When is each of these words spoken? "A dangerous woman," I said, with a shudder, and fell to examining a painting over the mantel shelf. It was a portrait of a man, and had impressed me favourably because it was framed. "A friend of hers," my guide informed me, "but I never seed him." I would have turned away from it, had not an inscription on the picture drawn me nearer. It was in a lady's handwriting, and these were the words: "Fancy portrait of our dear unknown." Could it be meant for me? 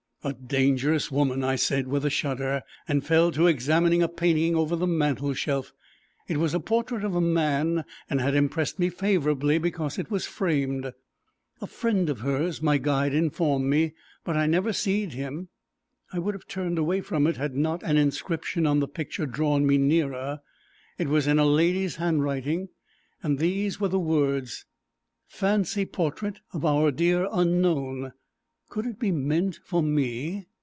"A 0.23 0.33
dangerous 0.33 1.09
woman," 1.11 1.43
I 1.43 1.55
said, 1.55 1.87
with 1.87 2.05
a 2.05 2.11
shudder, 2.11 2.61
and 2.87 3.03
fell 3.03 3.31
to 3.31 3.47
examining 3.47 4.03
a 4.03 4.07
painting 4.07 4.55
over 4.55 4.75
the 4.75 4.85
mantel 4.85 5.33
shelf. 5.33 5.73
It 6.27 6.37
was 6.37 6.53
a 6.53 6.59
portrait 6.59 7.03
of 7.03 7.15
a 7.15 7.19
man, 7.21 7.83
and 8.07 8.21
had 8.21 8.35
impressed 8.35 8.77
me 8.77 8.89
favourably 8.91 9.57
because 9.57 9.97
it 9.97 10.11
was 10.11 10.27
framed. 10.27 10.93
"A 11.59 11.65
friend 11.65 12.07
of 12.07 12.19
hers," 12.19 12.61
my 12.61 12.77
guide 12.77 13.15
informed 13.15 13.65
me, 13.65 13.95
"but 14.23 14.37
I 14.37 14.45
never 14.45 14.73
seed 14.73 15.13
him." 15.13 15.47
I 16.13 16.19
would 16.19 16.35
have 16.35 16.45
turned 16.47 16.77
away 16.77 17.01
from 17.01 17.25
it, 17.25 17.37
had 17.37 17.55
not 17.55 17.81
an 17.81 17.97
inscription 17.97 18.67
on 18.67 18.79
the 18.79 18.87
picture 18.87 19.25
drawn 19.25 19.65
me 19.65 19.79
nearer. 19.79 20.41
It 20.99 21.07
was 21.07 21.25
in 21.25 21.39
a 21.39 21.45
lady's 21.45 21.95
handwriting, 21.95 22.69
and 23.23 23.39
these 23.39 23.79
were 23.79 23.87
the 23.89 23.97
words: 23.97 24.65
"Fancy 25.25 25.83
portrait 25.87 26.41
of 26.53 26.63
our 26.63 26.91
dear 26.91 27.27
unknown." 27.31 28.13
Could 28.69 28.85
it 28.85 28.99
be 28.99 29.11
meant 29.11 29.59
for 29.65 29.83
me? 29.83 30.47